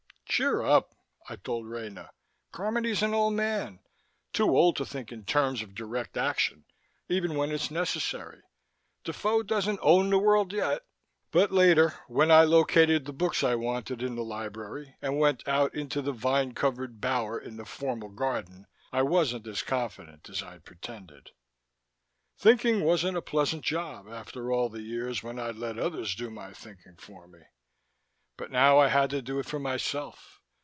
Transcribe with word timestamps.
"Cheer 0.33 0.61
up," 0.63 0.93
I 1.27 1.35
told 1.35 1.67
Rena. 1.67 2.09
"Carmody's 2.53 3.03
an 3.03 3.13
old 3.13 3.33
man 3.33 3.81
too 4.31 4.47
old 4.57 4.77
to 4.77 4.85
think 4.85 5.11
in 5.11 5.25
terms 5.25 5.61
of 5.61 5.75
direct 5.75 6.15
action, 6.15 6.63
even 7.09 7.35
when 7.35 7.51
it's 7.51 7.69
necessary. 7.69 8.41
Defoe 9.03 9.43
doesn't 9.43 9.79
own 9.83 10.09
the 10.09 10.17
world 10.17 10.53
yet!" 10.53 10.83
But 11.31 11.51
later, 11.51 11.95
when 12.07 12.31
I 12.31 12.43
located 12.45 13.03
the 13.05 13.11
books 13.13 13.43
I 13.43 13.55
wanted 13.55 14.01
in 14.01 14.15
the 14.15 14.23
library 14.23 14.95
and 15.01 15.19
went 15.19 15.45
out 15.49 15.75
into 15.75 16.01
the 16.01 16.13
vine 16.13 16.53
covered 16.55 17.01
bower 17.01 17.37
in 17.37 17.57
the 17.57 17.65
formal 17.65 18.09
garden, 18.09 18.67
I 18.93 19.01
wasn't 19.01 19.45
as 19.47 19.61
confident 19.61 20.29
as 20.29 20.41
I'd 20.41 20.63
pretended. 20.63 21.31
Thinking 22.37 22.85
wasn't 22.85 23.17
a 23.17 23.21
pleasant 23.21 23.65
job, 23.65 24.07
after 24.07 24.49
all 24.49 24.69
the 24.69 24.81
years 24.81 25.21
when 25.21 25.37
I'd 25.37 25.57
let 25.57 25.77
others 25.77 26.15
do 26.15 26.31
my 26.31 26.53
thinking 26.53 26.95
for 26.95 27.27
me. 27.27 27.39
But 28.37 28.49
now 28.49 28.79
I 28.79 28.87
had 28.87 29.11
to 29.11 29.21
do 29.21 29.37
it 29.37 29.45
for 29.45 29.59
myself. 29.59 30.39